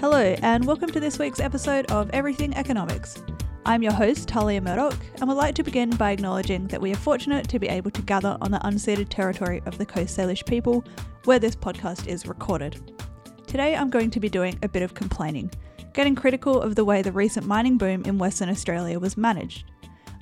[0.00, 3.22] Hello, and welcome to this week's episode of Everything Economics.
[3.66, 6.96] I'm your host, Talia Murdoch, and would like to begin by acknowledging that we are
[6.96, 10.82] fortunate to be able to gather on the unceded territory of the Coast Salish people,
[11.26, 12.98] where this podcast is recorded.
[13.46, 15.50] Today I'm going to be doing a bit of complaining,
[15.92, 19.70] getting critical of the way the recent mining boom in Western Australia was managed.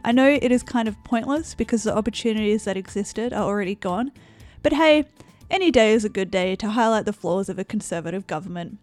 [0.03, 4.11] I know it is kind of pointless because the opportunities that existed are already gone,
[4.65, 5.05] but hey,
[5.53, 8.79] any day is a good day to highlight the flaws of a conservative government.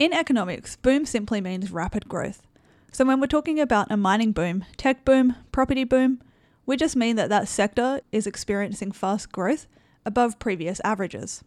[0.00, 2.46] In economics, boom simply means rapid growth.
[2.90, 6.22] So when we're talking about a mining boom, tech boom, property boom,
[6.64, 9.66] we just mean that that sector is experiencing fast growth
[10.06, 11.44] above previous averages.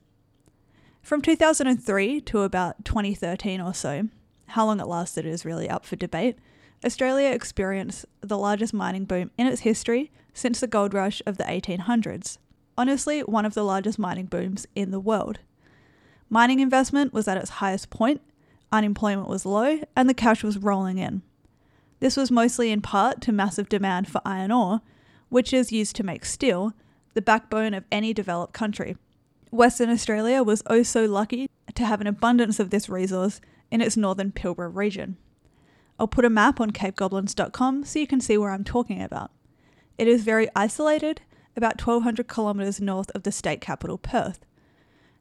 [1.02, 4.10] From 2003 to about 2013 or so,
[4.50, 6.38] how long it lasted is really up for debate,
[6.86, 11.44] Australia experienced the largest mining boom in its history since the gold rush of the
[11.46, 12.38] 1800s.
[12.78, 15.40] Honestly, one of the largest mining booms in the world.
[16.30, 18.22] Mining investment was at its highest point,
[18.74, 21.22] unemployment was low, and the cash was rolling in.
[22.00, 24.82] This was mostly in part to massive demand for iron ore,
[25.30, 26.74] which is used to make steel,
[27.14, 28.98] the backbone of any developed country.
[29.52, 33.40] Western Australia was oh so lucky to have an abundance of this resource
[33.72, 35.18] in its northern Pilbara region.
[36.00, 39.32] I'll put a map on cavegoblins.com so you can see where I'm talking about.
[39.98, 41.22] It is very isolated,
[41.56, 44.44] about 1200 kilometres north of the state capital, Perth.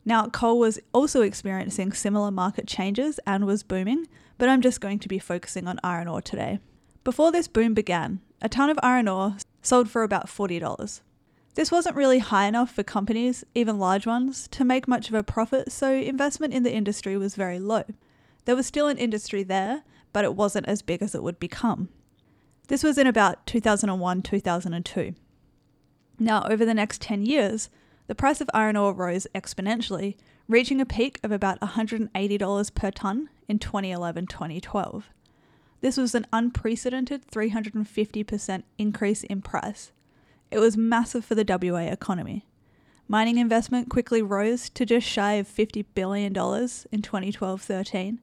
[0.05, 4.99] Now, coal was also experiencing similar market changes and was booming, but I'm just going
[4.99, 6.59] to be focusing on iron ore today.
[7.05, 11.01] Before this boom began, a ton of iron ore sold for about $40.
[11.55, 15.23] This wasn't really high enough for companies, even large ones, to make much of a
[15.23, 17.85] profit, so investment in the industry was very low.
[18.45, 21.91] There was still an industry there, but it wasn't as big as it would become.
[22.69, 25.15] This was in about 2001 2002.
[26.19, 27.69] Now, over the next 10 years,
[28.07, 30.17] the price of iron ore rose exponentially,
[30.49, 35.11] reaching a peak of about $180 per tonne in 2011 2012.
[35.81, 39.93] This was an unprecedented 350% increase in price.
[40.51, 42.47] It was massive for the WA economy.
[43.09, 48.21] Mining investment quickly rose to just shy of $50 billion in 2012 13,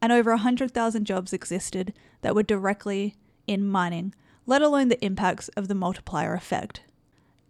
[0.00, 3.16] and over 100,000 jobs existed that were directly
[3.46, 4.14] in mining,
[4.46, 6.82] let alone the impacts of the multiplier effect.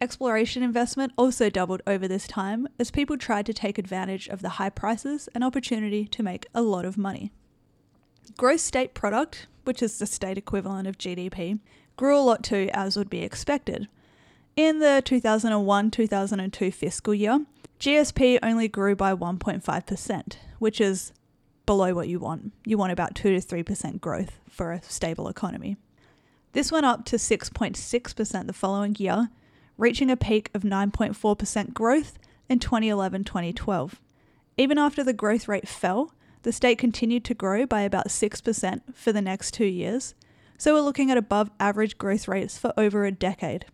[0.03, 4.59] Exploration investment also doubled over this time as people tried to take advantage of the
[4.59, 7.31] high prices and opportunity to make a lot of money.
[8.37, 11.61] Gross state product, which is the state equivalent of GDP,
[11.97, 13.87] grew a lot too, as would be expected.
[14.57, 17.47] In the 2001 2002 fiscal year,
[17.79, 21.13] GSP only grew by 1.5%, which is
[21.65, 22.51] below what you want.
[22.67, 25.77] You want about 2 to 3% growth for a stable economy.
[26.55, 29.31] This went up to 6.6% the following year
[29.83, 32.17] reaching a peak of 9.4% growth
[32.49, 34.01] in 2011 2012.
[34.57, 39.13] Even after the growth rate fell, the state continued to grow by about 6% for
[39.13, 40.15] the next two years,
[40.57, 43.67] so we're looking at above average growth rates for over a decade.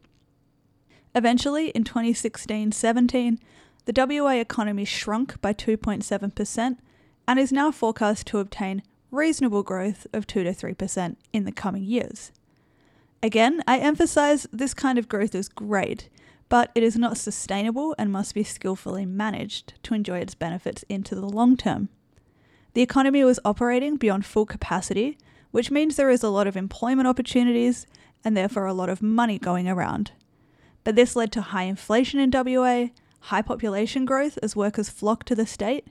[1.14, 3.38] Eventually, in 2016 17,
[3.84, 6.78] the WA economy shrunk by 2.7%
[7.26, 11.84] and is now forecast to obtain reasonable growth of 2 to 3% in the coming
[11.84, 12.32] years.
[13.23, 16.09] Again, I emphasize this kind of growth is great,
[16.49, 21.17] but it is not sustainable and must be skillfully managed to enjoy its benefits into
[21.17, 21.89] the long term.
[22.75, 25.19] The economy was operating beyond full capacity,
[25.51, 27.87] which means there is a lot of employment opportunities
[28.25, 30.12] and therefore a lot of money going around.
[30.85, 32.89] But this led to high inflation in WA,
[33.21, 35.89] high population growth as workers flocked to the state,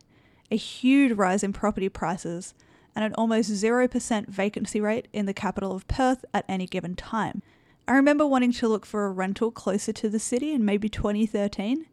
[0.49, 2.53] a huge rise in property prices,
[2.97, 7.43] and an almost 0% vacancy rate in the capital of Perth at any given time.
[7.87, 11.85] I remember wanting to look for a rental closer to the city in maybe 2013.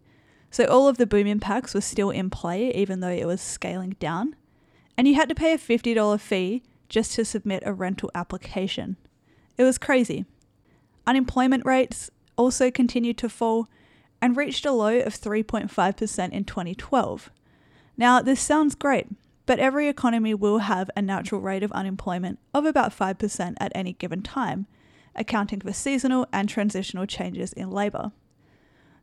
[0.51, 3.97] So all of the boom impacts were still in play, even though it was scaling
[4.01, 4.35] down.
[4.97, 8.97] And you had to pay a $50 fee just to submit a rental application.
[9.59, 10.25] It was crazy.
[11.07, 13.69] Unemployment rates also continued to fall
[14.23, 17.31] and reached a low of 3.5% in 2012.
[17.99, 19.09] Now, this sounds great,
[19.47, 23.93] but every economy will have a natural rate of unemployment of about 5% at any
[23.93, 24.67] given time,
[25.15, 28.13] accounting for seasonal and transitional changes in labour.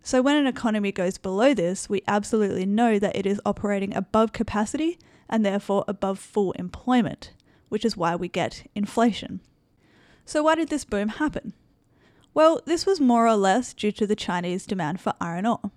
[0.04, 4.34] So, when an economy goes below this, we absolutely know that it is operating above
[4.34, 4.98] capacity
[5.30, 7.34] and therefore above full employment,
[7.70, 9.42] which is why we get inflation.
[10.26, 11.54] So, why did this boom happen?
[12.34, 15.72] Well, this was more or less due to the Chinese demand for iron ore.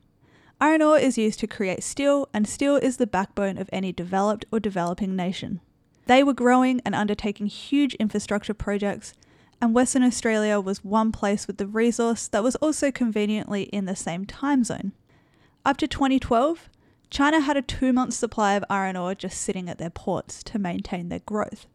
[0.61, 4.45] Iron ore is used to create steel, and steel is the backbone of any developed
[4.53, 5.61] or developing nation.
[6.07, 9.15] They were growing and undertaking huge infrastructure projects,
[9.61, 13.97] and Western Australia was one place with the resource that was also conveniently in the
[13.97, 14.93] same time zone.
[15.65, 16.69] Up to 2012,
[17.11, 20.59] China had a two month supply of iron ore just sitting at their ports to
[20.59, 21.67] maintain their growth.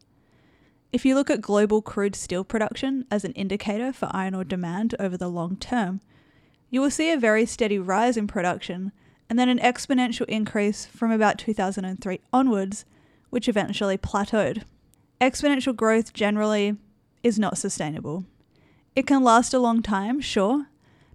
[0.92, 4.94] If you look at global crude steel production as an indicator for iron ore demand
[4.98, 6.00] over the long term,
[6.70, 8.92] you will see a very steady rise in production
[9.28, 12.84] and then an exponential increase from about 2003 onwards,
[13.30, 14.62] which eventually plateaued.
[15.20, 16.76] Exponential growth generally
[17.22, 18.24] is not sustainable.
[18.96, 20.66] It can last a long time, sure,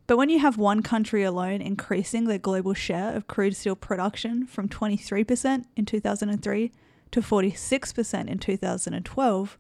[0.08, 4.46] but when you have one country alone increasing their global share of crude steel production
[4.46, 6.72] from 23% in 2003
[7.12, 9.58] to 46% in 2012,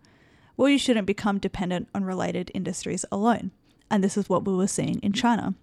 [0.57, 3.51] well, you shouldn't become dependent on related industries alone.
[3.89, 5.55] And this is what we were seeing in China,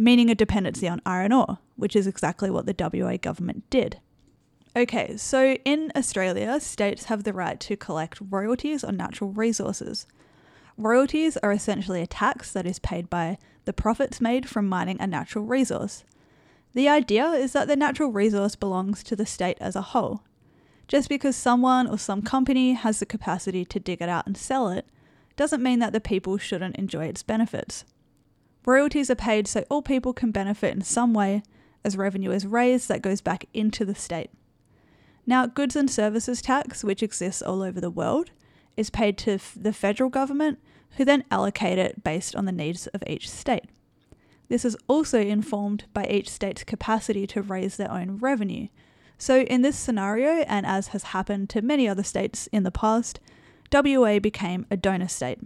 [0.00, 4.00] meaning a dependency on iron ore, which is exactly what the WA government did.
[4.74, 10.06] Okay, so in Australia, states have the right to collect royalties on natural resources.
[10.78, 13.36] Royalties are essentially a tax that is paid by
[13.66, 16.02] the profits made from mining a natural resource.
[16.72, 20.22] The idea is that the natural resource belongs to the state as a whole.
[20.88, 24.70] Just because someone or some company has the capacity to dig it out and sell
[24.70, 24.86] it,
[25.36, 27.84] doesn't mean that the people shouldn't enjoy its benefits.
[28.66, 31.42] Royalties are paid so all people can benefit in some way,
[31.84, 34.30] as revenue is raised that goes back into the state.
[35.26, 38.30] Now, goods and services tax, which exists all over the world,
[38.76, 40.58] is paid to the federal government,
[40.96, 43.66] who then allocate it based on the needs of each state.
[44.48, 48.68] This is also informed by each state's capacity to raise their own revenue.
[49.16, 53.20] So, in this scenario, and as has happened to many other states in the past,
[53.72, 55.38] WA became a donor state.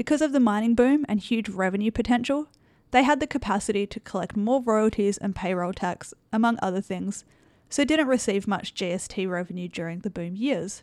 [0.00, 2.48] Because of the mining boom and huge revenue potential,
[2.90, 7.26] they had the capacity to collect more royalties and payroll tax, among other things,
[7.68, 10.80] so didn't receive much GST revenue during the boom years.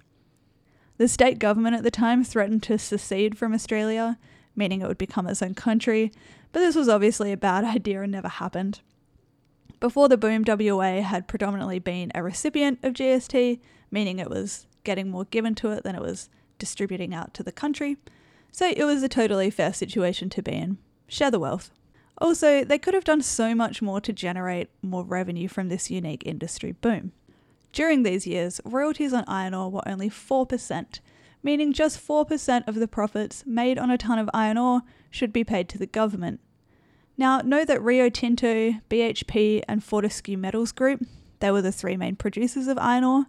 [0.97, 4.19] The state government at the time threatened to secede from Australia,
[4.55, 6.11] meaning it would become its own country,
[6.51, 8.81] but this was obviously a bad idea and never happened.
[9.79, 15.09] Before the boom, WA had predominantly been a recipient of GST, meaning it was getting
[15.09, 16.29] more given to it than it was
[16.59, 17.97] distributing out to the country,
[18.51, 20.77] so it was a totally fair situation to be in.
[21.07, 21.71] Share the wealth.
[22.19, 26.23] Also, they could have done so much more to generate more revenue from this unique
[26.25, 27.11] industry boom.
[27.71, 30.99] During these years, royalties on iron ore were only 4%,
[31.43, 35.43] meaning just 4% of the profits made on a ton of iron ore should be
[35.43, 36.39] paid to the government.
[37.17, 41.03] Now, know that Rio Tinto, BHP, and Fortescue Metals Group,
[41.39, 43.25] they were the three main producers of iron ore,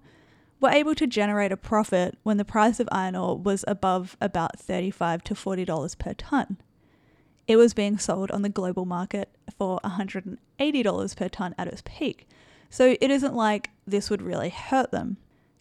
[0.60, 4.58] were able to generate a profit when the price of iron ore was above about
[4.58, 6.58] 35 to $40 per tonne
[7.48, 12.28] it was being sold on the global market for $180 per tonne at its peak.
[12.68, 15.16] So it isn't like this would really hurt them.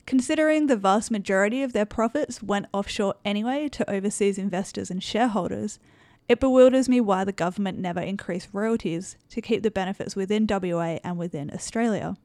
[0.06, 5.80] Considering the vast majority of their profits went offshore anyway to overseas investors and shareholders,
[6.28, 11.00] it bewilders me why the government never increased royalties to keep the benefits within WA
[11.06, 12.18] and within Australia.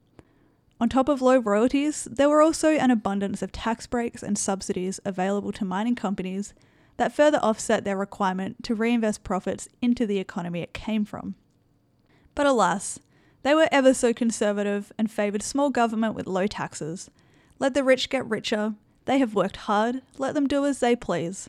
[0.83, 4.99] On top of low royalties, there were also an abundance of tax breaks and subsidies
[5.05, 6.55] available to mining companies
[6.97, 11.37] that further offset their requirement to reinvest profits into the economy it came from.
[12.35, 12.99] But alas,
[13.45, 17.09] they were ever so conservative and favoured small government with low taxes.
[17.61, 18.75] Let the rich get richer,
[19.05, 21.49] they have worked hard, let them do as they please.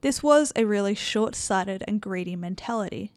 [0.00, 3.12] This was a really short sighted and greedy mentality.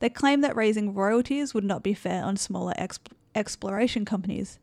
[0.00, 4.58] They claimed that raising royalties would not be fair on smaller exp- exploration companies.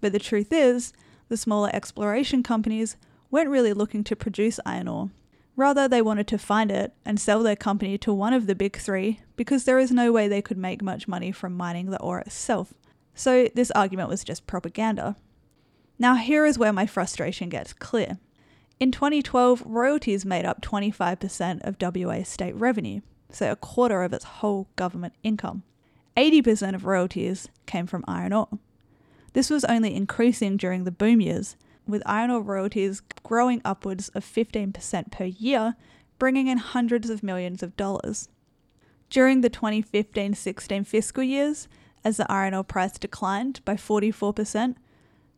[0.00, 0.92] But the truth is,
[1.28, 2.96] the smaller exploration companies
[3.30, 5.10] weren't really looking to produce iron ore.
[5.56, 8.76] Rather, they wanted to find it and sell their company to one of the big
[8.76, 12.20] three because there is no way they could make much money from mining the ore
[12.20, 12.74] itself.
[13.14, 15.16] So, this argument was just propaganda.
[15.98, 18.18] Now, here is where my frustration gets clear.
[18.78, 24.24] In 2012, royalties made up 25% of WA state revenue, so a quarter of its
[24.24, 25.62] whole government income.
[26.16, 28.48] 80% of royalties came from iron ore.
[29.32, 31.56] This was only increasing during the boom years,
[31.86, 35.76] with iron ore royalties growing upwards of 15% per year,
[36.18, 38.28] bringing in hundreds of millions of dollars.
[39.08, 41.68] During the 2015 16 fiscal years,
[42.04, 44.76] as the iron ore price declined by 44%,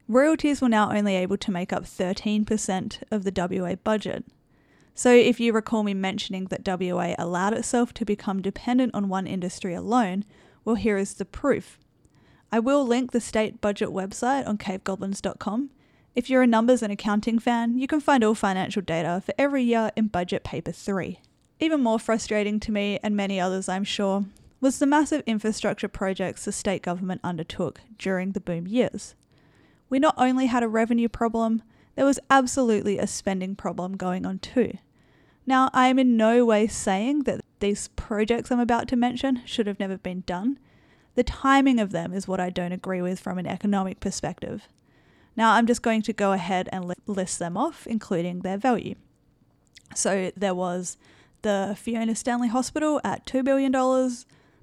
[0.08, 4.24] royalties were now only able to make up 13% of the WA budget.
[4.94, 9.26] So, if you recall me mentioning that WA allowed itself to become dependent on one
[9.26, 10.24] industry alone,
[10.66, 11.78] well, here is the proof.
[12.52, 15.70] I will link the state budget website on cavegoblins.com
[16.14, 19.62] if you're a numbers and accounting fan, you can find all financial data for every
[19.62, 21.18] year in Budget Paper 3.
[21.58, 24.26] Even more frustrating to me and many others, I'm sure,
[24.60, 29.14] was the massive infrastructure projects the state government undertook during the boom years.
[29.88, 31.62] We not only had a revenue problem,
[31.94, 34.76] there was absolutely a spending problem going on too.
[35.46, 39.66] Now, I am in no way saying that these projects I'm about to mention should
[39.66, 40.58] have never been done.
[41.14, 44.68] The timing of them is what I don't agree with from an economic perspective.
[45.36, 48.94] Now, I'm just going to go ahead and list them off, including their value.
[49.94, 50.96] So, there was
[51.42, 53.72] the Fiona Stanley Hospital at $2 billion,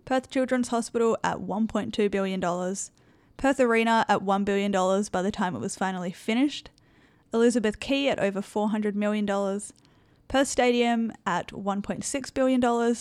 [0.06, 2.42] Perth Children's Hospital at $1.2 billion,
[3.38, 4.72] Perth Arena at $1 billion
[5.12, 6.70] by the time it was finally finished,
[7.34, 9.28] Elizabeth Quay at over $400 million,
[10.28, 12.96] Perth Stadium at $1.6 billion,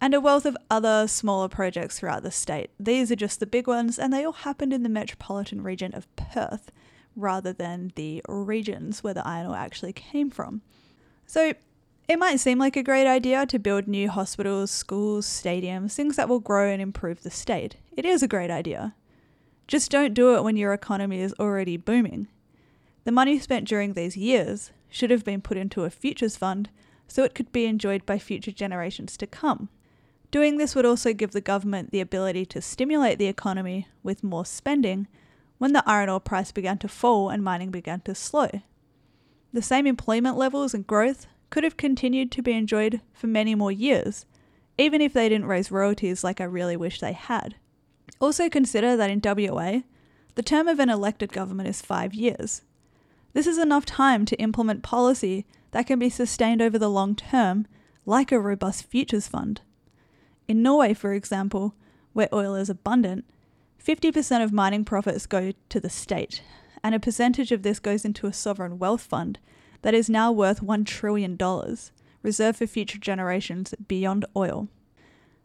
[0.00, 2.70] and a wealth of other smaller projects throughout the state.
[2.78, 6.14] These are just the big ones, and they all happened in the metropolitan region of
[6.16, 6.70] Perth
[7.14, 10.60] rather than the regions where the iron ore actually came from.
[11.26, 11.54] So
[12.08, 16.28] it might seem like a great idea to build new hospitals, schools, stadiums, things that
[16.28, 17.76] will grow and improve the state.
[17.96, 18.94] It is a great idea.
[19.66, 22.28] Just don't do it when your economy is already booming.
[23.04, 26.68] The money spent during these years should have been put into a futures fund
[27.08, 29.68] so it could be enjoyed by future generations to come.
[30.36, 34.44] Doing this would also give the government the ability to stimulate the economy with more
[34.44, 35.08] spending
[35.56, 38.50] when the iron ore price began to fall and mining began to slow.
[39.54, 43.72] The same employment levels and growth could have continued to be enjoyed for many more
[43.72, 44.26] years,
[44.76, 47.54] even if they didn't raise royalties like I really wish they had.
[48.20, 49.80] Also, consider that in WA,
[50.34, 52.60] the term of an elected government is five years.
[53.32, 57.66] This is enough time to implement policy that can be sustained over the long term,
[58.04, 59.62] like a robust futures fund.
[60.48, 61.74] In Norway, for example,
[62.12, 63.24] where oil is abundant,
[63.84, 66.42] 50% of mining profits go to the state,
[66.82, 69.38] and a percentage of this goes into a sovereign wealth fund
[69.82, 71.38] that is now worth $1 trillion,
[72.22, 74.68] reserved for future generations beyond oil.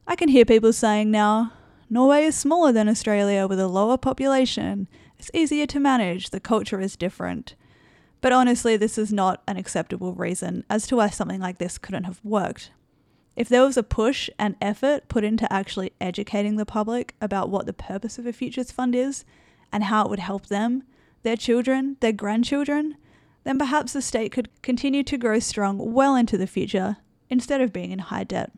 [0.08, 1.54] I can hear people saying now,
[1.90, 4.88] Norway is smaller than Australia with a lower population,
[5.20, 7.56] it's easier to manage, the culture is different.
[8.22, 12.06] But honestly, this is not an acceptable reason as to why something like this couldn't
[12.06, 12.72] have worked.
[13.36, 17.66] If there was a push and effort put into actually educating the public about what
[17.66, 19.24] the purpose of a futures fund is
[19.72, 20.84] and how it would help them,
[21.24, 22.98] their children, their grandchildren,
[23.44, 26.98] then perhaps the state could continue to grow strong well into the future
[27.30, 28.52] instead of being in high debt.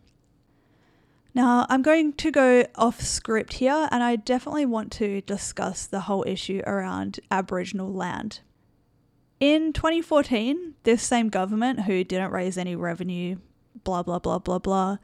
[1.35, 6.01] Now, I'm going to go off script here, and I definitely want to discuss the
[6.01, 8.41] whole issue around Aboriginal land.
[9.39, 13.37] In 2014, this same government, who didn't raise any revenue,
[13.83, 14.97] blah, blah, blah, blah, blah,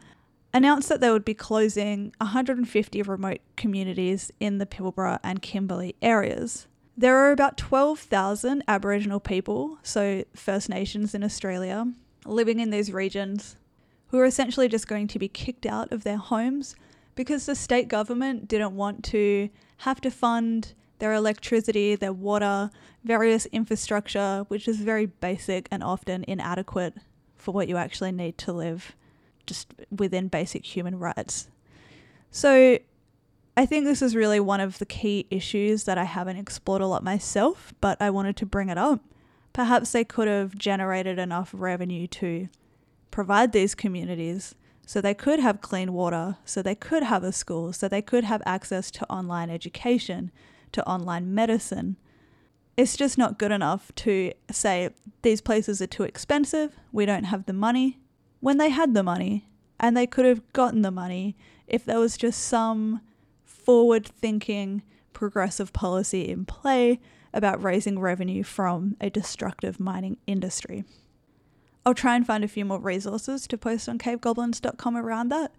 [0.53, 6.67] announced that they would be closing 150 remote communities in the Pilbara and Kimberley areas.
[6.97, 11.93] There are about 12,000 Aboriginal people, so First Nations in Australia,
[12.25, 13.55] living in these regions
[14.07, 16.75] who are essentially just going to be kicked out of their homes
[17.15, 22.69] because the state government didn't want to have to fund their electricity, their water,
[23.03, 26.95] various infrastructure, which is very basic and often inadequate
[27.39, 28.95] for what you actually need to live
[29.45, 31.47] just within basic human rights.
[32.29, 32.77] So
[33.57, 36.87] I think this is really one of the key issues that I haven't explored a
[36.87, 39.01] lot myself, but I wanted to bring it up.
[39.51, 42.49] Perhaps they could have generated enough revenue to
[43.09, 44.53] provide these communities
[44.85, 48.23] so they could have clean water, so they could have a school, so they could
[48.23, 50.31] have access to online education,
[50.71, 51.97] to online medicine.
[52.79, 57.45] It's just not good enough to say these places are too expensive, we don't have
[57.45, 57.99] the money,
[58.39, 59.49] when they had the money,
[59.81, 61.35] and they could have gotten the money
[61.67, 63.01] if there was just some
[63.43, 64.81] forward thinking,
[65.11, 67.01] progressive policy in play
[67.33, 70.85] about raising revenue from a destructive mining industry.
[71.85, 75.51] I'll try and find a few more resources to post on cavegoblins.com around that.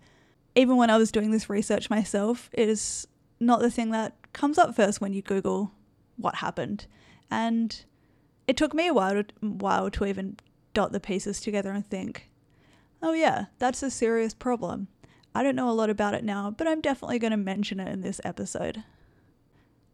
[0.54, 3.06] Even when I was doing this research myself, it is
[3.38, 5.72] not the thing that comes up first when you Google
[6.16, 6.86] what happened.
[7.30, 7.84] And
[8.46, 10.36] it took me a while to, while to even
[10.74, 12.30] dot the pieces together and think,
[13.02, 14.88] oh, yeah, that's a serious problem.
[15.34, 17.88] I don't know a lot about it now, but I'm definitely going to mention it
[17.88, 18.82] in this episode.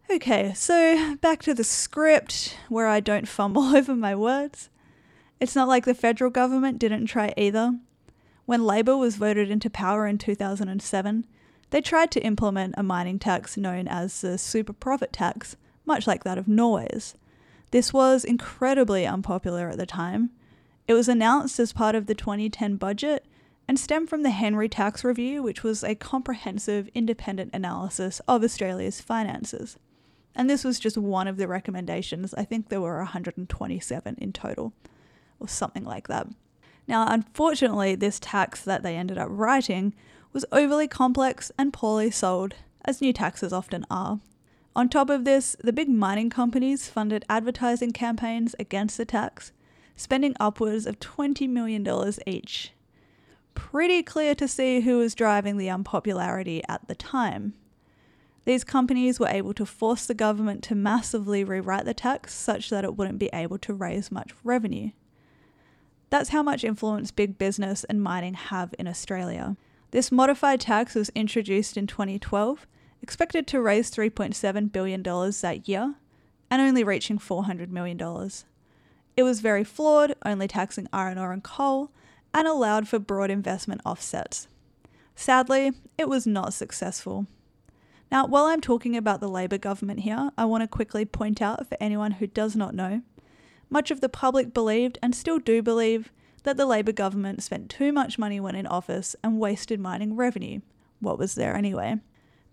[0.08, 4.70] Okay, so back to the script where I don't fumble over my words.
[5.40, 7.78] It's not like the federal government didn't try either.
[8.46, 11.26] When Labor was voted into power in 2007,
[11.70, 16.24] they tried to implement a mining tax known as the super profit tax, much like
[16.24, 17.14] that of Norway's.
[17.70, 20.30] This was incredibly unpopular at the time.
[20.86, 23.26] It was announced as part of the 2010 budget
[23.68, 29.00] and stemmed from the Henry Tax Review, which was a comprehensive independent analysis of Australia's
[29.00, 29.76] finances.
[30.34, 32.34] And this was just one of the recommendations.
[32.34, 34.72] I think there were 127 in total,
[35.40, 36.28] or something like that.
[36.86, 39.94] Now, unfortunately, this tax that they ended up writing
[40.32, 42.54] was overly complex and poorly sold,
[42.84, 44.20] as new taxes often are.
[44.76, 49.52] On top of this, the big mining companies funded advertising campaigns against the tax,
[49.96, 51.82] spending upwards of $20 million
[52.26, 52.72] each
[53.54, 57.54] pretty clear to see who was driving the unpopularity at the time.
[58.44, 62.84] These companies were able to force the government to massively rewrite the tax such that
[62.84, 64.90] it wouldn't be able to raise much revenue.
[66.10, 69.56] That's how much influence big business and mining have in Australia.
[69.90, 72.66] This modified tax was introduced in 2012,
[73.06, 75.94] expected to raise $3.7 billion that year,
[76.50, 78.00] and only reaching $400 million.
[79.16, 81.92] It was very flawed, only taxing iron ore and coal,
[82.34, 84.48] and allowed for broad investment offsets.
[85.14, 87.26] Sadly, it was not successful.
[88.10, 91.64] Now, while I'm talking about the Labor government here, I want to quickly point out
[91.68, 93.02] for anyone who does not know
[93.70, 96.10] much of the public believed and still do believe
[96.42, 100.60] that the Labor government spent too much money when in office and wasted mining revenue.
[100.98, 102.00] What was there anyway?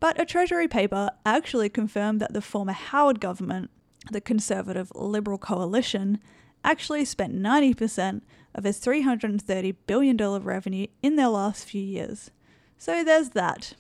[0.04, 3.70] But a Treasury paper actually confirmed that the former Howard government,
[4.12, 6.20] the Conservative Liberal coalition,
[6.62, 8.20] actually spent 90%
[8.54, 12.32] of its $330 billion revenue in their last few years.
[12.78, 13.76] So there's that.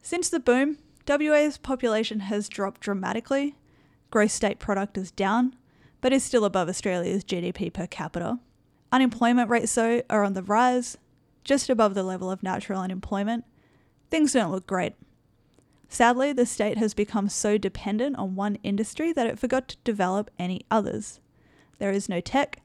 [0.00, 0.78] Since the boom,
[1.08, 3.56] WA's population has dropped dramatically.
[4.12, 5.56] Gross state product is down,
[6.00, 8.38] but is still above Australia's GDP per capita.
[8.92, 10.96] Unemployment rates, though, are on the rise,
[11.42, 13.44] just above the level of natural unemployment.
[14.08, 14.94] Things don't look great.
[15.88, 20.30] Sadly, the state has become so dependent on one industry that it forgot to develop
[20.38, 21.20] any others.
[21.78, 22.60] There is no tech,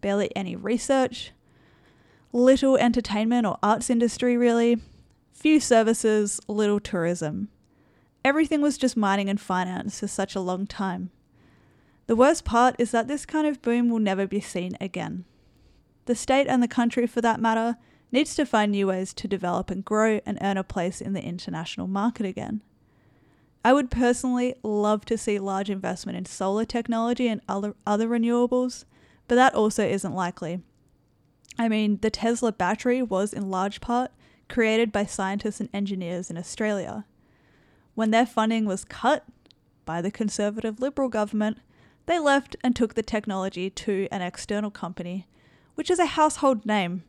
[0.00, 1.32] barely any research,
[2.32, 4.80] little entertainment or arts industry, really,
[5.32, 7.48] few services, little tourism.
[8.24, 11.10] Everything was just mining and finance for such a long time.
[12.06, 15.24] The worst part is that this kind of boom will never be seen again.
[16.06, 17.76] The state and the country, for that matter,
[18.12, 21.22] needs to find new ways to develop and grow and earn a place in the
[21.22, 22.62] international market again.
[23.64, 28.84] I would personally love to see large investment in solar technology and other, other renewables,
[29.28, 30.60] but that also isn't likely.
[31.58, 34.10] I mean, the Tesla battery was in large part
[34.48, 37.06] created by scientists and engineers in Australia.
[37.94, 39.24] When their funding was cut
[39.84, 41.58] by the Conservative Liberal government,
[42.06, 45.26] they left and took the technology to an external company,
[45.74, 47.04] which is a household name.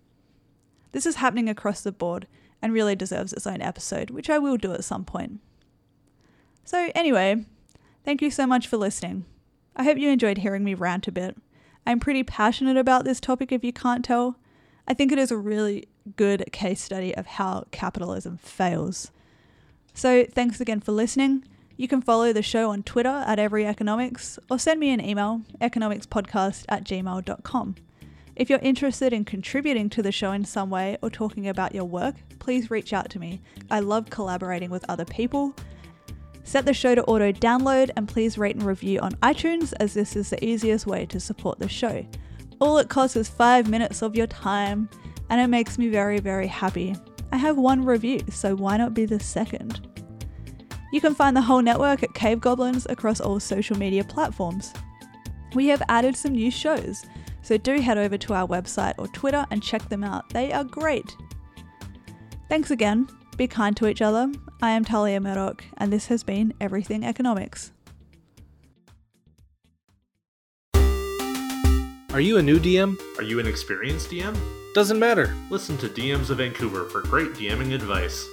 [0.93, 2.27] This is happening across the board
[2.62, 5.41] and really deserves its own episode, which I will do at some point.
[6.63, 7.45] So, anyway,
[8.06, 9.25] thank you so much for listening.
[9.75, 11.36] I hope you enjoyed hearing me rant a bit.
[11.86, 14.38] I'm pretty passionate about this topic if you can't tell.
[14.88, 19.12] I think it is a really good case study of how capitalism fails.
[19.93, 21.43] So, thanks again for listening.
[21.75, 25.41] You can follow the show on Twitter at Every Economics or send me an email,
[25.60, 27.75] economicspodcast at gmail.com.
[28.36, 31.86] If you're interested in contributing to the show in some way or talking about your
[31.86, 33.41] work, please reach out to me.
[33.69, 35.54] I love collaborating with other people.
[36.43, 40.15] Set the show to auto download and please rate and review on iTunes as this
[40.15, 42.06] is the easiest way to support the show.
[42.60, 44.89] All it costs is five minutes of your time
[45.30, 46.96] and it makes me very, very happy.
[47.32, 49.88] I have one review, so why not be the second?
[50.91, 54.74] You can find the whole network at Cave Goblins across all social media platforms.
[55.54, 57.06] We have added some new shows,
[57.43, 60.29] so do head over to our website or Twitter and check them out.
[60.29, 61.15] They are great.
[62.49, 63.08] Thanks again.
[63.38, 64.32] Be kind to each other.
[64.62, 67.71] I am Talia Murdoch, and this has been Everything Economics.
[72.13, 72.95] Are you a new DM?
[73.17, 74.38] Are you an experienced DM?
[74.75, 75.36] Doesn't matter.
[75.49, 78.23] Listen to DMs of Vancouver for great DMing advice.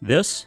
[0.00, 0.46] This